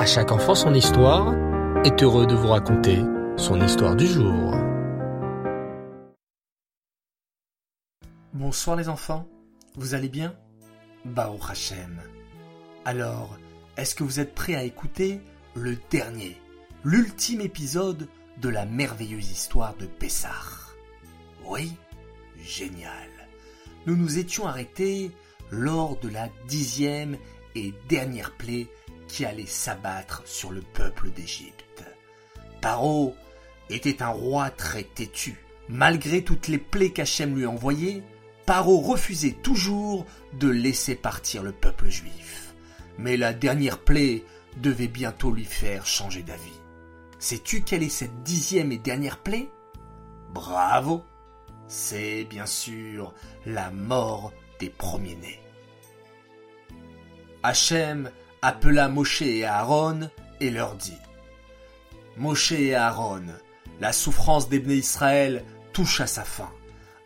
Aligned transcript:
À 0.00 0.06
chaque 0.06 0.32
enfant 0.32 0.54
son 0.54 0.72
histoire 0.72 1.34
est 1.84 2.02
heureux 2.02 2.26
de 2.26 2.34
vous 2.34 2.48
raconter 2.48 3.00
son 3.36 3.60
histoire 3.60 3.94
du 3.94 4.06
jour. 4.06 4.54
Bonsoir 8.32 8.76
les 8.76 8.88
enfants, 8.88 9.28
vous 9.76 9.92
allez 9.92 10.08
bien? 10.08 10.34
Baruch 11.04 11.50
Hashem. 11.50 12.00
Alors, 12.86 13.36
est-ce 13.76 13.94
que 13.94 14.02
vous 14.02 14.20
êtes 14.20 14.34
prêts 14.34 14.54
à 14.54 14.64
écouter 14.64 15.20
le 15.54 15.76
dernier, 15.90 16.40
l'ultime 16.82 17.42
épisode 17.42 18.08
de 18.38 18.48
la 18.48 18.64
merveilleuse 18.64 19.30
histoire 19.30 19.74
de 19.76 19.84
Pessah? 19.84 20.72
Oui 21.44 21.74
Génial. 22.42 23.10
Nous 23.84 23.96
nous 23.96 24.18
étions 24.18 24.46
arrêtés 24.46 25.10
lors 25.50 25.98
de 25.98 26.08
la 26.08 26.30
dixième 26.48 27.18
et 27.54 27.74
dernière 27.90 28.34
plaie 28.38 28.66
qui 29.10 29.24
allait 29.24 29.46
s'abattre 29.46 30.22
sur 30.24 30.52
le 30.52 30.62
peuple 30.62 31.10
d'Égypte. 31.10 31.84
Paro 32.60 33.16
était 33.68 34.02
un 34.02 34.08
roi 34.08 34.50
très 34.50 34.84
têtu. 34.84 35.36
Malgré 35.68 36.22
toutes 36.22 36.48
les 36.48 36.58
plaies 36.58 36.92
qu'Hachem 36.92 37.36
lui 37.36 37.46
envoyait, 37.46 38.02
Paro 38.46 38.78
refusait 38.78 39.32
toujours 39.42 40.06
de 40.34 40.48
laisser 40.48 40.94
partir 40.94 41.42
le 41.42 41.52
peuple 41.52 41.88
juif. 41.88 42.54
Mais 42.98 43.16
la 43.16 43.32
dernière 43.32 43.78
plaie 43.78 44.24
devait 44.58 44.88
bientôt 44.88 45.32
lui 45.32 45.44
faire 45.44 45.86
changer 45.86 46.22
d'avis. 46.22 46.60
Sais-tu 47.18 47.62
quelle 47.62 47.82
est 47.82 47.88
cette 47.88 48.22
dixième 48.22 48.72
et 48.72 48.78
dernière 48.78 49.18
plaie? 49.18 49.50
Bravo 50.32 51.04
C'est 51.66 52.24
bien 52.24 52.46
sûr 52.46 53.12
la 53.44 53.70
mort 53.70 54.32
des 54.58 54.70
premiers-nés. 54.70 55.40
Hachem 57.42 58.10
appela 58.42 58.88
Moshe 58.88 59.22
et 59.22 59.44
Aaron 59.44 60.10
et 60.40 60.50
leur 60.50 60.74
dit 60.74 60.98
Moshe 62.16 62.52
et 62.52 62.74
Aaron, 62.74 63.24
la 63.80 63.92
souffrance 63.92 64.48
des 64.48 64.58
béné 64.58 64.74
Israël 64.74 65.44
touche 65.72 66.00
à 66.00 66.06
sa 66.06 66.24
fin. 66.24 66.50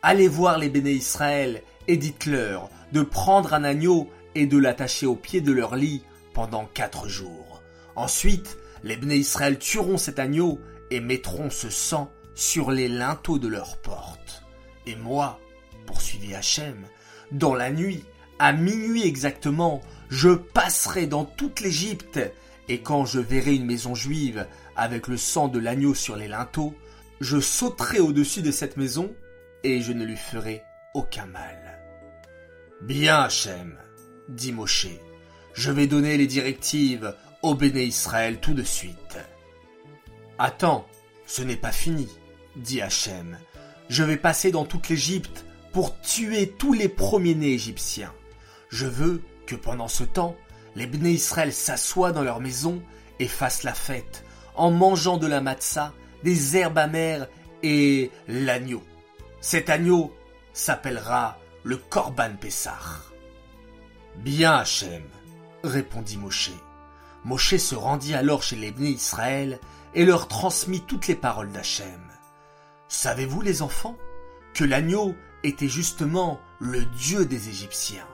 Allez 0.02 0.28
voir 0.28 0.58
les 0.58 0.68
béné 0.68 0.90
Israël 0.90 1.62
et 1.86 1.96
dites-leur 1.96 2.70
de 2.92 3.02
prendre 3.02 3.55
un 3.55 3.64
agneau 3.64 4.08
et 4.34 4.46
de 4.46 4.58
l'attacher 4.58 5.06
au 5.06 5.14
pied 5.14 5.40
de 5.40 5.52
leur 5.52 5.77
lit 5.77 6.02
pendant 6.32 6.64
quatre 6.66 7.08
jours. 7.08 7.62
Ensuite, 7.96 8.56
les 8.82 8.96
béné 8.96 9.16
Israël 9.16 9.58
tueront 9.58 9.98
cet 9.98 10.18
agneau 10.18 10.60
et 10.90 11.00
mettront 11.00 11.50
ce 11.50 11.70
sang 11.70 12.10
sur 12.34 12.70
les 12.70 12.88
linteaux 12.88 13.38
de 13.38 13.48
leurs 13.48 13.77
portes. 13.78 14.42
Et 14.86 14.96
moi, 14.96 15.38
poursuivit 15.86 16.34
Hachem, 16.34 16.84
dans 17.30 17.55
la 17.55 17.70
nuit, 17.70 18.05
à 18.38 18.52
minuit 18.52 19.06
exactement, 19.06 19.80
je 20.08 20.30
passerai 20.30 21.06
dans 21.06 21.24
toute 21.24 21.60
l'Égypte, 21.60 22.20
et 22.68 22.80
quand 22.80 23.04
je 23.04 23.20
verrai 23.20 23.54
une 23.54 23.66
maison 23.66 23.94
juive 23.94 24.46
avec 24.77 25.08
le 25.08 25.16
sang 25.16 25.48
de 25.48 25.58
l'agneau 25.58 25.94
sur 25.94 26.16
les 26.16 26.28
linteaux, 26.28 26.74
je 27.20 27.40
sauterai 27.40 28.00
au-dessus 28.00 28.42
de 28.42 28.50
cette 28.50 28.77
maison, 28.77 29.14
et 29.62 29.80
je 29.80 29.92
ne 29.92 30.05
lui 30.05 30.16
ferai 30.16 30.62
aucun 30.94 31.27
mal. 31.27 31.80
Bien, 32.82 33.20
Hachem, 33.20 33.78
dit 34.28 34.52
Moshe, 34.52 34.88
je 35.55 35.70
vais 35.70 35.86
donner 35.86 36.16
les 36.16 36.27
directives 36.27 37.14
au 37.42 37.55
béné 37.55 37.84
Israël 37.84 38.38
tout 38.40 38.55
de 38.55 38.62
suite. 38.62 39.18
Attends, 40.38 40.86
ce 41.27 41.42
n'est 41.42 41.56
pas 41.56 41.72
fini, 41.72 42.08
dit 42.56 42.80
Hachem. 42.80 43.38
Je 43.88 44.02
vais 44.02 44.16
passer 44.16 44.50
dans 44.50 44.64
toute 44.64 44.88
l'Égypte 44.88 45.44
pour 45.72 46.00
tuer 46.00 46.55
tous 46.58 46.72
les 46.72 46.88
premiers-nés 46.88 47.52
égyptiens. 47.52 48.12
Je 48.75 48.89
veux 48.89 49.22
que 49.47 49.55
pendant 49.55 49.86
ce 49.86 50.03
temps, 50.03 50.34
les 50.75 50.89
Bné 50.89 51.12
Israël 51.12 51.53
s'assoient 51.53 52.11
dans 52.11 52.25
leur 52.25 52.41
maison 52.41 52.83
et 53.20 53.28
fassent 53.28 53.62
la 53.62 53.72
fête, 53.72 54.25
en 54.56 54.72
mangeant 54.72 55.17
de 55.17 55.28
la 55.28 55.41
matzah, 55.41 55.92
des 56.25 56.56
herbes 56.56 56.78
amères 56.78 57.28
et 57.62 58.11
l'agneau. 58.27 58.83
Cet 59.41 59.70
agneau 59.70 60.13
s'appellera 60.52 61.39
le 61.63 61.77
Korban 61.77 62.34
Pessah. 62.40 62.98
Bien, 64.17 64.57
Hachem, 64.57 65.05
répondit 65.63 66.17
Moshe. 66.17 66.51
Moshe 67.24 67.57
se 67.58 67.77
rendit 67.77 68.14
alors 68.14 68.42
chez 68.42 68.57
les 68.57 68.73
Bné 68.73 68.89
Israël 68.89 69.61
et 69.95 70.05
leur 70.05 70.27
transmit 70.27 70.80
toutes 70.80 71.07
les 71.07 71.14
paroles 71.14 71.52
d'Hachem. 71.52 72.11
Savez-vous, 72.89 73.40
les 73.40 73.63
enfants, 73.63 73.96
que 74.52 74.64
l'agneau 74.64 75.14
était 75.45 75.68
justement 75.68 76.40
le 76.58 76.84
dieu 76.84 77.24
des 77.24 77.48
Égyptiens? 77.48 78.08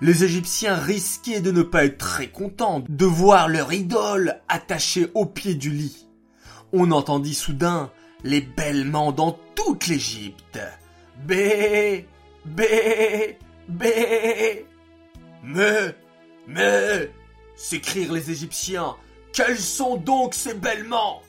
Les 0.00 0.24
Égyptiens 0.24 0.74
risquaient 0.74 1.40
de 1.40 1.50
ne 1.50 1.62
pas 1.62 1.84
être 1.84 1.98
très 1.98 2.28
contents 2.28 2.84
de 2.88 3.06
voir 3.06 3.48
leur 3.48 3.72
idole 3.72 4.40
attachée 4.48 5.08
au 5.14 5.26
pied 5.26 5.54
du 5.54 5.70
lit. 5.70 6.06
On 6.72 6.90
entendit 6.90 7.34
soudain 7.34 7.90
les 8.24 8.40
bêlements 8.40 9.12
dans 9.12 9.38
toute 9.54 9.86
l'Égypte. 9.86 10.58
Bé, 11.24 12.06
bé, 12.44 13.38
bé. 13.68 14.66
Mais, 15.42 15.94
mais, 16.46 17.10
s'écrièrent 17.56 18.12
les 18.12 18.30
Égyptiens, 18.30 18.96
quels 19.32 19.58
sont 19.58 19.96
donc 19.96 20.34
ces 20.34 20.54
bêlements 20.54 21.22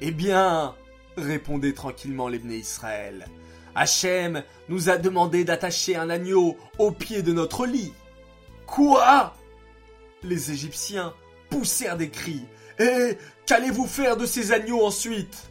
Eh 0.00 0.10
bien, 0.10 0.74
répondaient 1.16 1.72
tranquillement 1.72 2.28
les 2.28 2.38
Israël, 2.38 3.26
Hachem 3.74 4.42
nous 4.68 4.88
a 4.88 4.96
demandé 4.96 5.44
d'attacher 5.44 5.96
un 5.96 6.10
agneau 6.10 6.56
au 6.78 6.90
pied 6.90 7.22
de 7.22 7.32
notre 7.32 7.66
lit. 7.66 7.92
Quoi? 8.66 9.34
Les 10.22 10.52
Égyptiens 10.52 11.12
poussèrent 11.50 11.96
des 11.96 12.10
cris. 12.10 12.44
Et 12.78 13.18
qu'allez-vous 13.46 13.86
faire 13.86 14.16
de 14.16 14.26
ces 14.26 14.52
agneaux 14.52 14.84
ensuite? 14.84 15.50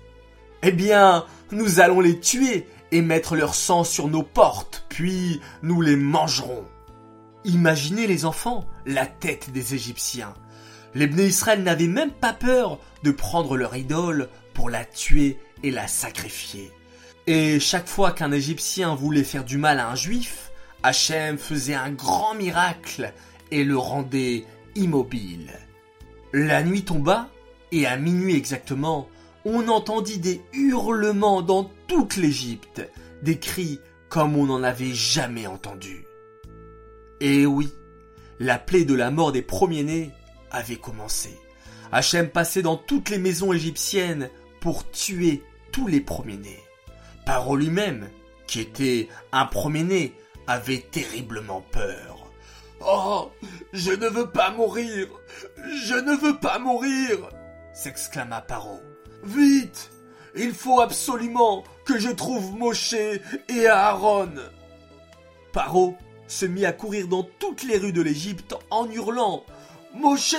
Eh 0.62 0.72
bien, 0.72 1.26
nous 1.52 1.80
allons 1.80 2.00
les 2.00 2.20
tuer 2.20 2.68
et 2.92 3.02
mettre 3.02 3.36
leur 3.36 3.56
sang 3.56 3.84
sur 3.84 4.08
nos 4.08 4.24
portes, 4.24 4.86
puis 4.90 5.42
nous 5.62 5.82
les 5.82 5.96
mangerons. 5.96 6.66
Imaginez 7.44 8.08
les 8.08 8.26
enfants, 8.26 8.66
la 8.86 9.06
tête 9.06 9.52
des 9.52 9.74
Égyptiens. 9.74 10.34
Les 10.96 11.08
Bné 11.08 11.26
Israël 11.26 11.64
n'avaient 11.64 11.88
même 11.88 12.12
pas 12.12 12.34
peur 12.34 12.80
de 13.04 13.12
prendre 13.12 13.58
leur 13.58 13.76
idole 13.76 14.30
pour 14.54 14.70
la 14.70 14.86
tuer 14.86 15.38
et 15.64 15.72
la 15.72 15.88
sacrifier. 15.88 16.72
Et 17.26 17.60
chaque 17.62 17.88
fois 17.88 18.12
qu'un 18.12 18.34
Égyptien 18.34 18.96
voulait 18.96 19.24
faire 19.24 19.46
du 19.46 19.58
mal 19.58 19.80
à 19.80 19.90
un 19.90 19.96
Juif, 19.96 20.52
Hachem 20.84 21.38
faisait 21.38 21.74
un 21.74 21.92
grand 21.92 22.36
miracle 22.36 23.14
et 23.50 23.64
le 23.64 23.78
rendait 23.78 24.46
immobile. 24.76 25.54
La 26.34 26.64
nuit 26.64 26.84
tomba, 26.84 27.30
et 27.72 27.86
à 27.86 27.96
minuit 27.96 28.36
exactement, 28.36 29.08
on 29.46 29.70
entendit 29.70 30.20
des 30.20 30.42
hurlements 30.52 31.42
dans 31.42 31.72
toute 31.88 32.18
l'Égypte, 32.18 32.82
des 33.22 33.40
cris 33.40 33.80
comme 34.10 34.36
on 34.36 34.48
n'en 34.48 34.62
avait 34.62 34.94
jamais 34.94 35.48
entendu. 35.48 36.06
Et 37.22 37.46
oui, 37.46 37.72
la 38.40 38.60
plaie 38.60 38.84
de 38.84 38.96
la 38.96 39.12
mort 39.12 39.32
des 39.32 39.42
premiers-nés 39.42 40.12
avait 40.52 40.76
commencé. 40.76 41.30
Hachem 41.94 42.30
passait 42.30 42.62
dans 42.62 42.76
toutes 42.76 43.10
les 43.10 43.18
maisons 43.18 43.54
égyptiennes 43.54 44.30
pour 44.60 44.90
tuer 44.92 45.42
tous 45.72 45.88
les 45.88 46.02
premiers-nés. 46.02 46.60
Paro 47.26 47.56
lui-même, 47.56 48.10
qui 48.48 48.60
était 48.60 49.08
un 49.32 49.46
premier-né, 49.46 50.14
avait 50.48 50.86
terriblement 50.92 51.62
peur. 51.72 52.32
Oh, 52.86 53.32
je 53.72 53.92
ne 53.92 54.08
veux 54.08 54.30
pas 54.30 54.52
mourir, 54.52 55.08
je 55.86 55.96
ne 55.96 56.16
veux 56.16 56.38
pas 56.38 56.60
mourir, 56.60 57.30
s'exclama 57.74 58.42
Paro. 58.42 58.82
Vite, 59.24 59.90
il 60.36 60.54
faut 60.54 60.82
absolument 60.82 61.64
que 61.86 61.98
je 61.98 62.10
trouve 62.10 62.58
Moshe 62.58 62.94
et 62.94 63.68
Aaron. 63.68 64.34
Paro 65.54 65.96
se 66.28 66.46
mit 66.46 66.66
à 66.66 66.74
courir 66.74 67.08
dans 67.08 67.24
toutes 67.40 67.64
les 67.64 67.78
rues 67.78 67.94
de 67.94 68.02
l'Égypte 68.02 68.56
en 68.70 68.90
hurlant. 68.90 69.46
Moshe, 69.94 70.36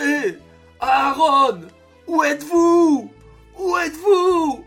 Aaron, 0.81 1.61
où 2.07 2.23
êtes-vous? 2.25 3.11
Où 3.59 3.79
êtes-vous? 3.79 4.65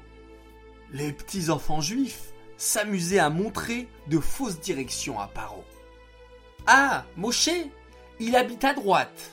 Les 0.92 1.12
petits 1.12 1.50
enfants 1.50 1.81
juifs 1.81 2.34
s'amusaient 2.57 3.19
à 3.19 3.30
montrer 3.30 3.88
de 4.07 4.19
fausses 4.19 4.60
directions 4.60 5.19
à 5.19 5.28
Paro. 5.28 5.63
Ah, 6.66 7.06
Moshe, 7.16 7.50
il 8.19 8.36
habite 8.36 8.63
à 8.63 8.74
droite. 8.74 9.31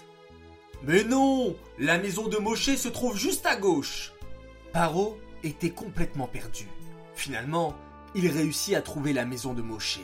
Mais 0.83 1.05
non, 1.05 1.56
la 1.79 1.99
maison 1.99 2.29
de 2.29 2.37
Moshe 2.37 2.77
se 2.77 2.89
trouve 2.89 3.17
juste 3.17 3.47
à 3.47 3.56
gauche. 3.56 4.12
Paro 4.73 5.19
était 5.43 5.71
complètement 5.71 6.27
perdu. 6.27 6.69
Finalement, 7.15 7.75
il 8.15 8.29
réussit 8.29 8.75
à 8.75 8.83
trouver 8.83 9.12
la 9.12 9.25
maison 9.25 9.55
de 9.55 9.62
Moshe. 9.62 10.01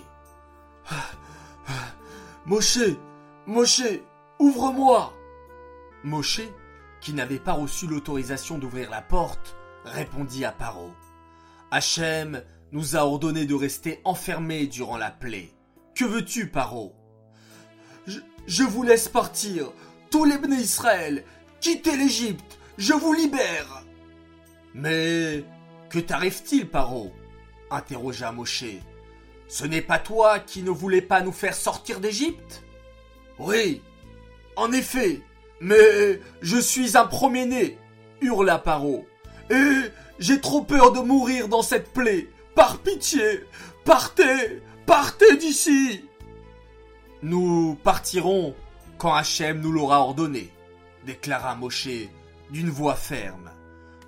Ah, 0.88 1.11
ah, 1.69 1.73
Moshe, 2.47 2.79
Moshe, 3.47 3.82
ouvre-moi 4.38 5.12
Moshe, 6.02 6.43
qui 7.00 7.12
n'avait 7.12 7.38
pas 7.38 7.52
reçu 7.52 7.87
l'autorisation 7.87 8.58
d'ouvrir 8.58 8.91
la 8.91 9.02
porte, 9.02 9.56
répondit 9.85 10.44
à 10.44 10.52
Paro. 10.52 10.93
Hachem 11.70 12.43
nous 12.72 12.96
a 12.96 13.00
ordonné 13.00 13.46
de 13.46 13.55
rester 13.55 14.00
enfermés 14.05 14.67
durant 14.67 14.96
la 14.96 15.11
plaie. 15.11 15.50
Que 15.94 16.05
veux-tu, 16.05 16.49
Paro? 16.49 16.94
Je, 18.46 18.62
vous 18.64 18.82
laisse 18.82 19.08
partir, 19.08 19.72
tous 20.11 20.25
les 20.25 20.38
béné 20.38 20.56
Israël, 20.56 21.25
quittez 21.61 21.96
l'Égypte, 21.96 22.58
je 22.78 22.93
vous 22.93 23.12
libère. 23.12 23.84
Mais 24.75 25.44
que 25.90 25.99
t'arrive-t-il, 25.99 26.69
Paro? 26.69 27.12
interrogea 27.70 28.32
Moshe. 28.32 28.64
Ce 29.46 29.64
n'est 29.64 29.82
pas 29.82 29.99
toi 29.99 30.40
qui 30.40 30.62
ne 30.62 30.70
voulais 30.70 31.02
pas 31.02 31.20
nous 31.20 31.32
faire 31.32 31.55
sortir 31.55 32.00
d'Égypte? 32.00 32.64
Oui, 33.38 33.82
en 34.56 34.73
effet, 34.73 35.20
mais 35.61 36.20
je 36.40 36.56
suis 36.58 36.96
un 36.96 37.06
premier-né, 37.06 37.78
hurla 38.20 38.58
Paro. 38.58 39.06
Et 39.50 39.90
j'ai 40.20 40.40
trop 40.40 40.62
peur 40.62 40.93
de 40.93 41.00
mourir 41.00 41.49
dans 41.49 41.62
cette 41.62 41.93
plaie. 41.93 42.28
Par 42.55 42.78
pitié, 42.78 43.40
partez, 43.84 44.62
partez 44.87 45.37
d'ici. 45.37 46.05
Nous 47.22 47.76
partirons 47.82 48.55
quand 48.99 49.14
Hachem 49.14 49.61
nous 49.61 49.72
l'aura 49.72 50.00
ordonné, 50.00 50.52
déclara 51.06 51.56
Moshe 51.56 51.88
d'une 52.50 52.69
voix 52.69 52.96
ferme. 52.96 53.50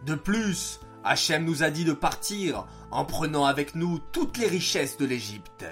De 0.05 0.15
plus, 0.15 0.81
Hachem 1.03 1.45
nous 1.45 1.63
a 1.63 1.71
dit 1.71 1.85
de 1.85 1.93
partir 1.93 2.67
en 2.91 3.05
prenant 3.05 3.47
avec 3.47 3.75
nous 3.75 3.99
toutes 4.13 4.37
les 4.37 4.47
richesses 4.47 4.99
de 4.99 5.07
l'Égypte. 5.07 5.65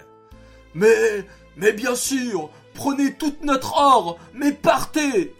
Mais, 0.74 1.26
mais 1.56 1.72
bien 1.72 1.94
sûr, 1.94 2.50
prenez 2.72 3.14
tout 3.14 3.36
notre 3.42 3.76
or, 3.76 4.18
mais 4.32 4.52
partez 4.52 5.34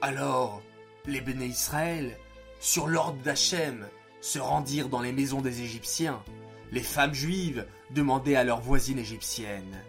Alors, 0.00 0.60
les 1.06 1.20
béné 1.20 1.46
Israël, 1.46 2.16
sur 2.58 2.88
l'ordre 2.88 3.22
d'Hachem, 3.22 3.86
se 4.20 4.38
rendirent 4.38 4.88
dans 4.88 5.00
les 5.00 5.12
maisons 5.12 5.40
des 5.40 5.62
Égyptiens. 5.62 6.22
Les 6.72 6.82
femmes 6.82 7.14
juives 7.14 7.66
demandaient 7.90 8.36
à 8.36 8.44
leurs 8.44 8.60
voisines 8.60 8.98
égyptiennes 8.98 9.82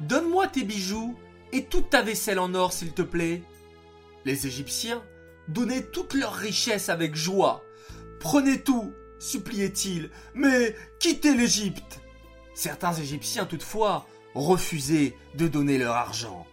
Donne-moi 0.00 0.48
tes 0.48 0.64
bijoux 0.64 1.16
et 1.52 1.64
toute 1.64 1.90
ta 1.90 2.02
vaisselle 2.02 2.38
en 2.38 2.54
or, 2.54 2.72
s'il 2.72 2.92
te 2.92 3.02
plaît. 3.02 3.42
Les 4.24 4.46
Égyptiens 4.46 5.02
donnaient 5.48 5.82
toutes 5.82 6.14
leurs 6.14 6.34
richesses 6.34 6.88
avec 6.88 7.14
joie. 7.14 7.64
Prenez 8.20 8.62
tout, 8.62 8.92
suppliaient-ils, 9.18 10.10
mais 10.34 10.74
quittez 10.98 11.34
l'Égypte. 11.34 12.00
Certains 12.54 12.94
Égyptiens, 12.94 13.44
toutefois, 13.44 14.06
refusaient 14.34 15.16
de 15.34 15.48
donner 15.48 15.78
leur 15.78 15.94
argent. 15.94 16.46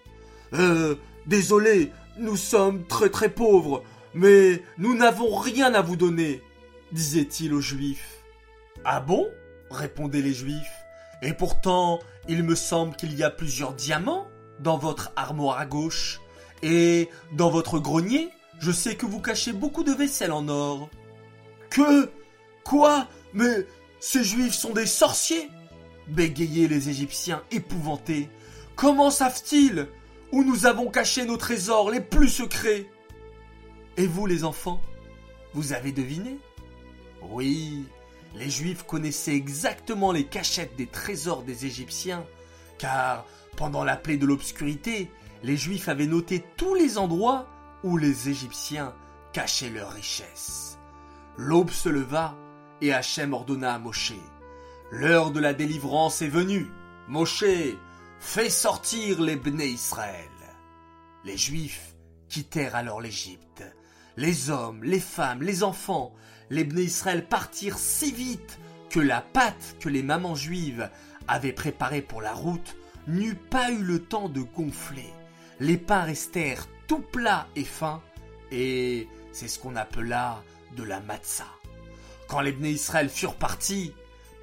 Euh, 0.53 0.95
désolé, 1.25 1.91
nous 2.17 2.35
sommes 2.35 2.85
très 2.87 3.09
très 3.09 3.29
pauvres, 3.29 3.83
mais 4.13 4.61
nous 4.77 4.95
n'avons 4.95 5.35
rien 5.35 5.73
à 5.73 5.81
vous 5.81 5.95
donner, 5.95 6.41
disait-il 6.91 7.53
aux 7.53 7.61
Juifs. 7.61 8.23
Ah 8.83 8.99
bon? 8.99 9.29
répondaient 9.69 10.21
les 10.21 10.33
Juifs. 10.33 10.71
Et 11.21 11.33
pourtant, 11.33 11.99
il 12.27 12.43
me 12.43 12.55
semble 12.55 12.95
qu'il 12.95 13.15
y 13.15 13.23
a 13.23 13.29
plusieurs 13.29 13.73
diamants 13.73 14.27
dans 14.59 14.77
votre 14.77 15.11
armoire 15.15 15.59
à 15.59 15.65
gauche. 15.65 16.19
Et 16.63 17.09
dans 17.33 17.49
votre 17.49 17.79
grenier, 17.79 18.29
je 18.59 18.71
sais 18.71 18.95
que 18.95 19.05
vous 19.05 19.21
cachez 19.21 19.53
beaucoup 19.53 19.83
de 19.83 19.91
vaisselle 19.91 20.31
en 20.31 20.47
or. 20.47 20.89
Que? 21.69 22.09
Quoi? 22.63 23.07
Mais 23.33 23.65
ces 23.99 24.23
Juifs 24.23 24.53
sont 24.53 24.73
des 24.73 24.85
sorciers? 24.85 25.49
bégayaient 26.07 26.67
les 26.67 26.89
Égyptiens 26.89 27.43
épouvantés. 27.51 28.29
Comment 28.75 29.11
savent-ils 29.11 29.87
où 30.31 30.43
nous 30.43 30.65
avons 30.65 30.89
caché 30.89 31.25
nos 31.25 31.37
trésors 31.37 31.89
les 31.89 32.01
plus 32.01 32.29
secrets? 32.29 32.89
Et 33.97 34.07
vous, 34.07 34.25
les 34.25 34.43
enfants, 34.43 34.81
vous 35.53 35.73
avez 35.73 35.91
deviné? 35.91 36.39
Oui, 37.29 37.85
les 38.35 38.49
Juifs 38.49 38.83
connaissaient 38.83 39.35
exactement 39.35 40.11
les 40.11 40.25
cachettes 40.25 40.75
des 40.75 40.87
trésors 40.87 41.43
des 41.43 41.65
Égyptiens, 41.65 42.25
car 42.77 43.25
pendant 43.57 43.83
la 43.83 43.97
plaie 43.97 44.17
de 44.17 44.25
l'obscurité, 44.25 45.11
les 45.43 45.57
Juifs 45.57 45.89
avaient 45.89 46.07
noté 46.07 46.43
tous 46.57 46.73
les 46.75 46.97
endroits 46.97 47.47
où 47.83 47.97
les 47.97 48.29
Égyptiens 48.29 48.93
cachaient 49.33 49.69
leurs 49.69 49.91
richesses. 49.91 50.77
L'aube 51.37 51.71
se 51.71 51.89
leva 51.89 52.35
et 52.81 52.93
Hachem 52.93 53.33
ordonna 53.33 53.73
à 53.75 53.79
Moshe 53.79 54.13
L'heure 54.91 55.31
de 55.31 55.39
la 55.39 55.53
délivrance 55.53 56.21
est 56.21 56.27
venue. 56.27 56.67
Moshe, 57.07 57.45
fais 58.19 58.49
sortir 58.49 59.21
les 59.21 59.37
Bnei 59.37 59.69
Israël. 59.69 60.29
Les 61.23 61.37
Juifs 61.37 61.95
quittèrent 62.27 62.75
alors 62.75 62.99
l'Égypte. 62.99 63.63
Les 64.17 64.49
hommes, 64.49 64.83
les 64.83 64.99
femmes, 64.99 65.41
les 65.41 65.63
enfants, 65.63 66.13
les 66.51 66.65
Bnei 66.65 66.83
Israël 66.83 67.25
partirent 67.25 67.79
si 67.79 68.11
vite 68.11 68.59
que 68.89 68.99
la 68.99 69.21
pâte 69.21 69.77
que 69.79 69.87
les 69.87 70.03
mamans 70.03 70.35
juives 70.35 70.89
avaient 71.27 71.53
préparée 71.53 72.01
pour 72.01 72.21
la 72.21 72.33
route 72.33 72.75
n'eut 73.07 73.35
pas 73.35 73.71
eu 73.71 73.81
le 73.81 73.99
temps 73.99 74.27
de 74.27 74.41
gonfler. 74.41 75.09
Les 75.61 75.77
pains 75.77 76.03
restèrent 76.03 76.67
tout 76.87 76.99
plats 76.99 77.47
et 77.55 77.63
fins, 77.63 78.01
et 78.51 79.07
c'est 79.31 79.47
ce 79.47 79.59
qu'on 79.59 79.77
appela 79.77 80.43
de 80.75 80.83
la 80.83 80.99
matzah. 80.99 81.45
Quand 82.27 82.41
les 82.41 82.51
Bnei 82.51 82.73
Israël 82.73 83.09
furent 83.09 83.35
partis, 83.35 83.93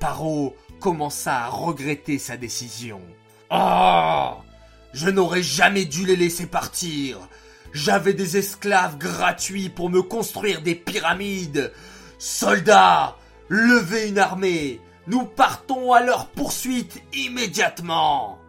Paro 0.01 0.57
commença 0.81 1.45
à 1.45 1.49
regretter 1.49 2.19
sa 2.19 2.39
décision. 2.39 3.03
Oh 3.51 4.33
Je 4.95 5.11
n'aurais 5.11 5.43
jamais 5.43 5.85
dû 5.85 6.07
les 6.07 6.17
laisser 6.17 6.47
partir. 6.47 7.19
J'avais 7.75 8.15
des 8.15 8.39
esclaves 8.39 8.97
gratuits 8.97 9.69
pour 9.69 9.91
me 9.91 10.01
construire 10.01 10.63
des 10.63 10.75
pyramides. 10.75 11.71
Soldats, 12.19 13.17
levez 13.49 14.09
une 14.09 14.19
armée. 14.19 14.81
Nous 15.07 15.25
partons 15.25 15.93
à 15.93 16.03
leur 16.03 16.27
poursuite 16.27 17.01
immédiatement. 17.15 18.41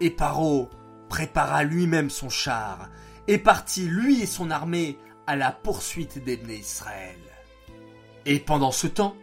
Et 0.00 0.10
Paro 0.10 0.68
prépara 1.08 1.64
lui-même 1.64 2.10
son 2.10 2.28
char 2.28 2.90
et 3.26 3.38
partit 3.38 3.86
lui 3.86 4.22
et 4.22 4.26
son 4.26 4.50
armée 4.50 4.98
à 5.26 5.36
la 5.36 5.52
poursuite 5.52 6.22
des 6.22 6.38
Israël. 6.50 7.16
Et 8.26 8.38
pendant 8.40 8.72
ce 8.72 8.86
temps, 8.86 9.16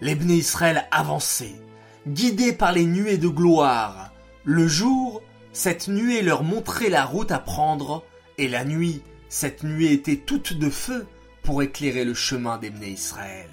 les 0.00 0.14
Israël 0.14 0.88
avançaient, 0.90 1.60
guidés 2.08 2.52
par 2.52 2.72
les 2.72 2.86
nuées 2.86 3.18
de 3.18 3.28
gloire. 3.28 4.12
Le 4.42 4.66
jour, 4.66 5.22
cette 5.52 5.86
nuée 5.86 6.22
leur 6.22 6.42
montrait 6.42 6.90
la 6.90 7.04
route 7.04 7.30
à 7.30 7.38
prendre, 7.38 8.04
et 8.36 8.48
la 8.48 8.64
nuit, 8.64 9.02
cette 9.28 9.62
nuée 9.62 9.92
était 9.92 10.16
toute 10.16 10.54
de 10.54 10.70
feu 10.70 11.06
pour 11.48 11.62
éclairer 11.62 12.04
le 12.04 12.12
chemin 12.12 12.58
des 12.58 12.70
Israël. 12.86 13.48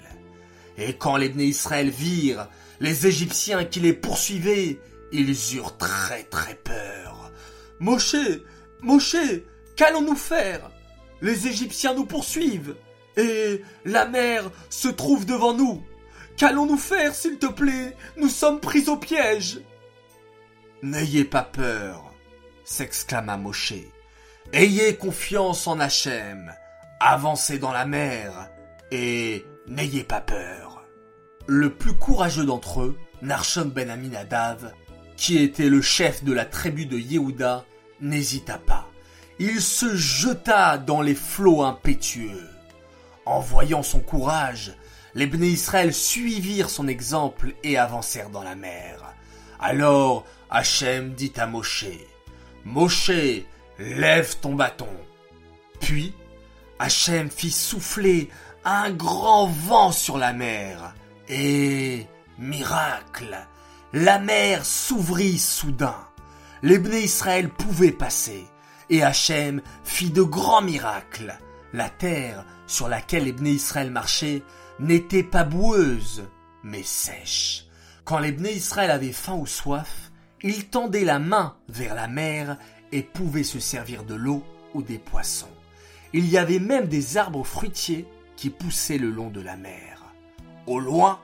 Et 0.76 0.98
quand 0.98 1.16
les 1.16 1.28
Israël 1.28 1.88
virent 1.88 2.46
les 2.78 3.06
Égyptiens 3.06 3.64
qui 3.64 3.80
les 3.80 3.94
poursuivaient, 3.94 4.78
ils 5.12 5.34
eurent 5.56 5.78
très 5.78 6.24
très 6.24 6.56
peur. 6.56 7.32
Moshe, 7.80 8.16
Moshe, 8.82 9.16
qu'allons-nous 9.76 10.14
faire? 10.14 10.70
Les 11.22 11.48
Égyptiens 11.48 11.94
nous 11.94 12.04
poursuivent, 12.04 12.76
et 13.16 13.62
la 13.86 14.04
mer 14.04 14.50
se 14.68 14.88
trouve 14.88 15.24
devant 15.24 15.54
nous. 15.54 15.82
Qu'allons-nous 16.36 16.76
faire, 16.76 17.14
s'il 17.14 17.38
te 17.38 17.46
plaît? 17.46 17.96
Nous 18.18 18.28
sommes 18.28 18.60
pris 18.60 18.90
au 18.90 18.98
piège. 18.98 19.62
N'ayez 20.82 21.24
pas 21.24 21.44
peur, 21.44 22.12
s'exclama 22.62 23.38
Moshe. 23.38 23.72
Ayez 24.52 24.96
confiance 24.96 25.66
en 25.66 25.80
Hachem. 25.80 26.52
Avancez 27.00 27.58
dans 27.58 27.72
la 27.72 27.84
mer 27.84 28.48
et 28.90 29.44
n'ayez 29.66 30.02
pas 30.02 30.20
peur. 30.20 30.82
Le 31.46 31.72
plus 31.72 31.92
courageux 31.92 32.44
d'entre 32.44 32.82
eux, 32.82 32.98
Narshon 33.20 33.66
ben 33.66 33.90
Aminadav, 33.90 34.72
qui 35.16 35.38
était 35.38 35.68
le 35.68 35.82
chef 35.82 36.24
de 36.24 36.32
la 36.32 36.44
tribu 36.44 36.86
de 36.86 36.98
Yehuda, 36.98 37.64
n'hésita 38.00 38.58
pas. 38.58 38.88
Il 39.38 39.60
se 39.60 39.94
jeta 39.94 40.78
dans 40.78 41.02
les 41.02 41.14
flots 41.14 41.62
impétueux. 41.62 42.48
En 43.26 43.40
voyant 43.40 43.82
son 43.82 44.00
courage, 44.00 44.74
les 45.14 45.26
Bnei 45.26 45.50
Israël 45.50 45.92
suivirent 45.92 46.70
son 46.70 46.88
exemple 46.88 47.54
et 47.62 47.76
avancèrent 47.76 48.30
dans 48.30 48.42
la 48.42 48.54
mer. 48.54 49.14
Alors 49.60 50.24
Hachem 50.48 51.12
dit 51.12 51.32
à 51.36 51.46
Moshe, 51.46 51.86
Moshe, 52.64 53.10
lève 53.78 54.36
ton 54.40 54.54
bâton. 54.54 54.88
Puis 55.80 56.14
Hachem 56.78 57.30
fit 57.30 57.50
souffler 57.50 58.30
un 58.64 58.90
grand 58.90 59.46
vent 59.46 59.92
sur 59.92 60.18
la 60.18 60.32
mer. 60.32 60.94
Et, 61.28 62.06
miracle, 62.38 63.36
la 63.92 64.18
mer 64.18 64.64
s'ouvrit 64.64 65.38
soudain. 65.38 65.96
Les 66.62 66.78
Bnei 66.78 67.04
Israël 67.04 67.48
pouvaient 67.48 67.92
passer. 67.92 68.46
Et 68.90 69.02
Hachem 69.02 69.62
fit 69.84 70.10
de 70.10 70.22
grands 70.22 70.62
miracles. 70.62 71.38
La 71.72 71.88
terre 71.88 72.44
sur 72.66 72.88
laquelle 72.88 73.24
les 73.24 73.32
Bnei 73.32 73.52
Israël 73.52 73.90
marchaient 73.90 74.42
n'était 74.78 75.22
pas 75.22 75.44
boueuse, 75.44 76.24
mais 76.62 76.82
sèche. 76.82 77.66
Quand 78.04 78.18
les 78.18 78.32
Bnei 78.32 78.54
Israël 78.54 78.90
avaient 78.90 79.12
faim 79.12 79.34
ou 79.34 79.46
soif, 79.46 80.12
ils 80.42 80.68
tendaient 80.68 81.04
la 81.04 81.18
main 81.18 81.56
vers 81.68 81.94
la 81.94 82.08
mer 82.08 82.58
et 82.92 83.02
pouvaient 83.02 83.42
se 83.42 83.58
servir 83.58 84.04
de 84.04 84.14
l'eau 84.14 84.44
ou 84.74 84.82
des 84.82 84.98
poissons. 84.98 85.55
Il 86.16 86.30
y 86.30 86.38
avait 86.38 86.60
même 86.60 86.86
des 86.86 87.18
arbres 87.18 87.44
fruitiers 87.44 88.06
qui 88.36 88.48
poussaient 88.48 88.96
le 88.96 89.10
long 89.10 89.28
de 89.28 89.42
la 89.42 89.54
mer. 89.54 90.14
Au 90.66 90.80
loin, 90.80 91.20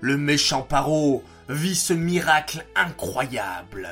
le 0.00 0.16
méchant 0.16 0.62
Paro 0.62 1.22
vit 1.50 1.74
ce 1.74 1.92
miracle 1.92 2.64
incroyable. 2.74 3.90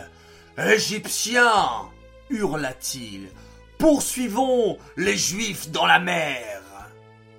Égyptiens 0.56 1.90
hurla-t-il, 2.30 3.28
Poursuivons 3.76 4.78
les 4.96 5.18
Juifs 5.18 5.70
dans 5.72 5.84
la 5.84 5.98
mer. 5.98 6.62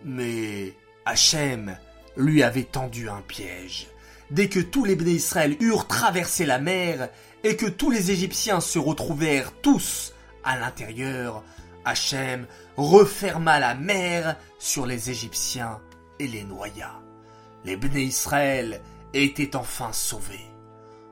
Mais 0.06 0.76
Hachem 1.04 1.76
lui 2.16 2.44
avait 2.44 2.66
tendu 2.66 3.10
un 3.10 3.22
piège. 3.22 3.88
Dès 4.30 4.48
que 4.48 4.60
tous 4.60 4.86
les 4.86 4.96
Béné 4.96 5.14
Israël 5.14 5.58
eurent 5.60 5.88
traversé 5.88 6.46
la 6.46 6.60
mer 6.60 7.10
et 7.44 7.56
que 7.56 7.66
tous 7.66 7.90
les 7.90 8.12
Égyptiens 8.12 8.62
se 8.62 8.78
retrouvèrent 8.78 9.54
tous 9.64 10.14
à 10.44 10.60
l'intérieur, 10.60 11.44
Hachem 11.84 12.46
referma 12.82 13.60
la 13.60 13.76
mer 13.76 14.36
sur 14.58 14.86
les 14.86 15.10
Égyptiens 15.10 15.80
et 16.20 16.28
les 16.28 16.44
noya. 16.44 17.00
Les 17.64 17.78
Béné 17.78 18.02
Israël 18.02 18.82
étaient 19.14 19.56
enfin 19.56 19.94
sauvés. 19.94 20.48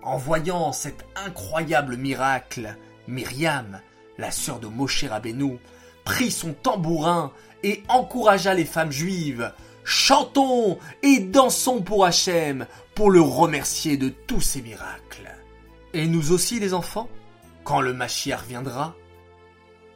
En 0.01 0.17
voyant 0.17 0.71
cet 0.71 1.05
incroyable 1.15 1.97
miracle, 1.97 2.75
Myriam, 3.07 3.81
la 4.17 4.31
sœur 4.31 4.59
de 4.59 4.67
Moshe 4.67 5.03
Rabbeinu, 5.03 5.59
prit 6.05 6.31
son 6.31 6.53
tambourin 6.53 7.31
et 7.63 7.83
encouragea 7.87 8.53
les 8.53 8.65
femmes 8.65 8.91
juives. 8.91 9.51
Chantons 9.83 10.79
et 11.03 11.19
dansons 11.19 11.81
pour 11.81 12.05
Hachem, 12.05 12.65
pour 12.95 13.11
le 13.11 13.21
remercier 13.21 13.97
de 13.97 14.09
tous 14.09 14.41
ses 14.41 14.61
miracles. 14.61 15.29
Et 15.93 16.07
nous 16.07 16.31
aussi 16.31 16.59
les 16.59 16.73
enfants, 16.73 17.09
quand 17.63 17.81
le 17.81 17.93
Mashiach 17.93 18.43
viendra, 18.47 18.95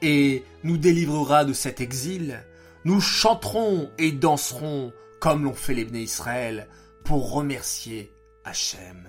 nous 0.04 0.78
délivrera 0.78 1.46
de 1.46 1.54
cet 1.54 1.80
exil, 1.80 2.44
nous 2.86 3.00
chanterons 3.00 3.90
et 3.98 4.12
danserons 4.12 4.92
comme 5.20 5.46
l'ont 5.46 5.54
fait 5.54 5.74
les 5.74 5.86
Bnei 5.86 6.04
Israël 6.04 6.68
pour 7.06 7.32
remercier 7.32 8.12
Hachem. 8.44 9.08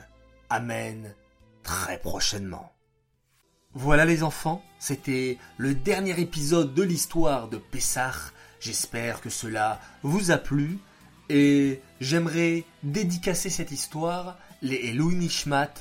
Amen. 0.51 1.15
Très 1.65 1.99
prochainement. 1.99 2.73
Voilà 3.73 4.05
les 4.05 4.23
enfants, 4.23 4.63
c'était 4.79 5.39
le 5.57 5.75
dernier 5.75 6.21
épisode 6.21 6.75
de 6.75 6.83
l'histoire 6.85 7.49
de 7.49 7.57
Pessah. 7.57 8.15
J'espère 8.61 9.21
que 9.21 9.31
cela 9.31 9.81
vous 10.05 10.31
a 10.31 10.37
plu 10.37 10.79
et 11.29 11.81
j'aimerais 12.01 12.65
dédicacer 12.85 13.51
cette 13.51 13.73
histoire 13.73 14.39
les 14.63 14.91
Elohim 14.91 15.19
Nishmat 15.19 15.75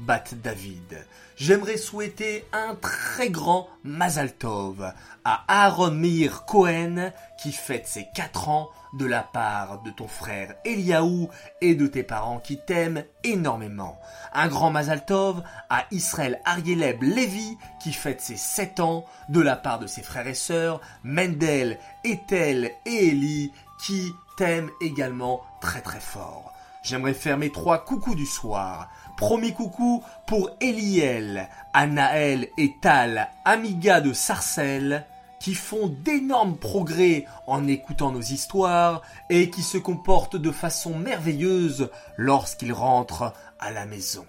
Bat 0.00 0.34
David. 0.42 1.04
J'aimerais 1.36 1.76
souhaiter 1.76 2.46
un 2.52 2.74
très 2.74 3.30
grand 3.30 3.68
Mazal 3.84 4.32
Tov 4.34 4.92
à 5.24 5.44
Aaron 5.48 6.02
Cohen 6.46 7.12
qui 7.40 7.52
fête 7.52 7.86
ses 7.86 8.06
4 8.14 8.48
ans 8.48 8.70
de 8.94 9.06
la 9.06 9.22
part 9.22 9.82
de 9.82 9.90
ton 9.90 10.08
frère 10.08 10.54
Eliaou 10.64 11.28
et 11.60 11.74
de 11.74 11.86
tes 11.86 12.02
parents 12.02 12.40
qui 12.40 12.58
t'aiment 12.58 13.04
énormément. 13.24 13.98
Un 14.32 14.48
grand 14.48 14.70
Mazal 14.70 15.04
Tov 15.04 15.42
à 15.68 15.84
Israël 15.90 16.40
Arieleb 16.44 17.02
Levi 17.02 17.56
qui 17.82 17.92
fête 17.92 18.20
ses 18.20 18.36
7 18.36 18.80
ans 18.80 19.04
de 19.28 19.40
la 19.40 19.56
part 19.56 19.78
de 19.78 19.86
ses 19.86 20.02
frères 20.02 20.26
et 20.26 20.34
sœurs 20.34 20.80
Mendel, 21.04 21.78
Ethel 22.04 22.72
et 22.86 23.08
Eli 23.08 23.52
qui 23.84 24.12
t'aiment 24.36 24.70
également 24.80 25.42
très 25.60 25.80
très 25.80 26.00
fort. 26.00 26.52
J'aimerais 26.82 27.14
faire 27.14 27.36
mes 27.36 27.50
trois 27.50 27.84
coucous 27.84 28.14
du 28.14 28.26
soir. 28.26 28.90
Premier 29.16 29.52
coucou 29.52 30.02
pour 30.26 30.50
Eliel, 30.60 31.48
Anaël 31.74 32.48
et 32.56 32.74
Tal, 32.80 33.28
amiga 33.44 34.00
de 34.00 34.14
Sarcelles, 34.14 35.04
qui 35.40 35.54
font 35.54 35.88
d'énormes 35.88 36.56
progrès 36.56 37.26
en 37.46 37.66
écoutant 37.66 38.12
nos 38.12 38.20
histoires 38.20 39.02
et 39.28 39.50
qui 39.50 39.62
se 39.62 39.78
comportent 39.78 40.36
de 40.36 40.50
façon 40.50 40.96
merveilleuse 40.96 41.90
lorsqu'ils 42.16 42.72
rentrent 42.72 43.32
à 43.58 43.70
la 43.70 43.84
maison. 43.84 44.24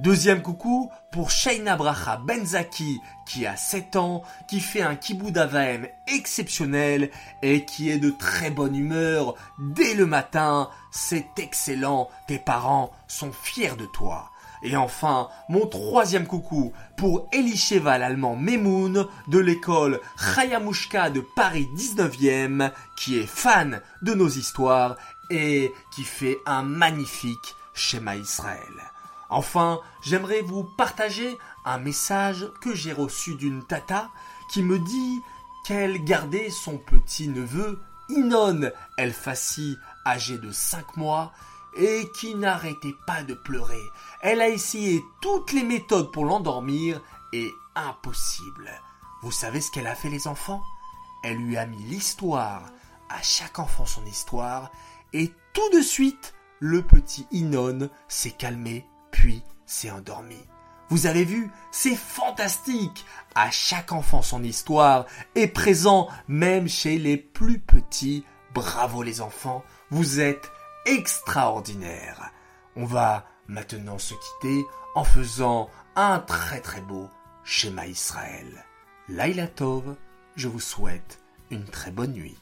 Deuxième 0.00 0.42
coucou 0.42 0.90
pour 1.12 1.30
Shaina 1.30 1.76
Bracha 1.76 2.16
Benzaki 2.16 3.00
qui 3.26 3.46
a 3.46 3.54
7 3.54 3.94
ans, 3.94 4.22
qui 4.48 4.58
fait 4.58 4.82
un 4.82 4.96
kiboud 4.96 5.38
avaem 5.38 5.86
exceptionnel 6.08 7.10
et 7.42 7.64
qui 7.64 7.90
est 7.90 7.98
de 7.98 8.10
très 8.10 8.50
bonne 8.50 8.74
humeur 8.74 9.36
dès 9.60 9.94
le 9.94 10.04
matin. 10.04 10.68
C'est 10.90 11.38
excellent, 11.38 12.08
tes 12.26 12.40
parents 12.40 12.90
sont 13.06 13.30
fiers 13.30 13.76
de 13.76 13.86
toi. 13.86 14.32
Et 14.64 14.76
enfin, 14.76 15.28
mon 15.48 15.66
troisième 15.66 16.26
coucou 16.26 16.72
pour 16.96 17.28
Elisheva 17.32 17.96
l'allemand 17.96 18.34
Memoun 18.34 19.06
de 19.28 19.38
l'école 19.38 20.00
Chayamushka 20.18 21.10
de 21.10 21.24
Paris 21.36 21.68
19e 21.76 22.72
qui 22.96 23.18
est 23.18 23.28
fan 23.28 23.80
de 24.02 24.14
nos 24.14 24.28
histoires 24.28 24.96
et 25.30 25.72
qui 25.94 26.02
fait 26.02 26.38
un 26.46 26.62
magnifique 26.62 27.54
schéma 27.74 28.16
Israël. 28.16 28.93
Enfin, 29.30 29.80
j'aimerais 30.02 30.42
vous 30.42 30.64
partager 30.64 31.38
un 31.64 31.78
message 31.78 32.50
que 32.60 32.74
j'ai 32.74 32.92
reçu 32.92 33.34
d'une 33.34 33.64
tata 33.64 34.10
qui 34.50 34.62
me 34.62 34.78
dit 34.78 35.20
qu'elle 35.64 36.04
gardait 36.04 36.50
son 36.50 36.78
petit 36.78 37.28
neveu 37.28 37.80
Inon 38.10 38.70
El 38.98 39.12
Fassi 39.12 39.76
âgé 40.06 40.38
de 40.38 40.52
5 40.52 40.96
mois 40.96 41.32
et 41.76 42.08
qui 42.18 42.34
n'arrêtait 42.34 42.94
pas 43.06 43.22
de 43.22 43.34
pleurer. 43.34 43.82
Elle 44.20 44.40
a 44.40 44.48
essayé 44.48 45.02
toutes 45.20 45.52
les 45.52 45.64
méthodes 45.64 46.12
pour 46.12 46.24
l'endormir 46.24 47.00
et 47.32 47.50
impossible. 47.74 48.70
Vous 49.22 49.32
savez 49.32 49.60
ce 49.60 49.70
qu'elle 49.70 49.86
a 49.86 49.94
fait 49.94 50.10
les 50.10 50.28
enfants? 50.28 50.62
Elle 51.22 51.38
lui 51.38 51.56
a 51.56 51.66
mis 51.66 51.82
l'histoire, 51.84 52.62
à 53.08 53.22
chaque 53.22 53.58
enfant 53.58 53.86
son 53.86 54.04
histoire, 54.04 54.70
et 55.12 55.32
tout 55.54 55.70
de 55.70 55.80
suite, 55.80 56.34
le 56.60 56.82
petit 56.82 57.26
Inon 57.30 57.88
s'est 58.08 58.32
calmé, 58.32 58.86
puis 59.14 59.42
s'est 59.64 59.92
endormi. 59.92 60.44
Vous 60.90 61.06
avez 61.06 61.24
vu, 61.24 61.50
c'est 61.70 61.94
fantastique. 61.94 63.06
À 63.36 63.50
chaque 63.50 63.92
enfant 63.92 64.22
son 64.22 64.42
histoire 64.42 65.06
est 65.36 65.46
présent 65.46 66.08
même 66.26 66.68
chez 66.68 66.98
les 66.98 67.16
plus 67.16 67.60
petits. 67.60 68.24
Bravo 68.52 69.02
les 69.02 69.20
enfants, 69.20 69.64
vous 69.90 70.20
êtes 70.20 70.50
extraordinaire. 70.84 72.32
On 72.76 72.84
va 72.84 73.24
maintenant 73.46 73.98
se 73.98 74.14
quitter 74.14 74.64
en 74.96 75.04
faisant 75.04 75.70
un 75.94 76.18
très 76.18 76.60
très 76.60 76.80
beau 76.80 77.08
schéma 77.44 77.86
Israël. 77.86 78.64
Laila 79.08 79.46
Tov, 79.46 79.94
je 80.34 80.48
vous 80.48 80.60
souhaite 80.60 81.20
une 81.50 81.64
très 81.64 81.92
bonne 81.92 82.12
nuit. 82.12 82.36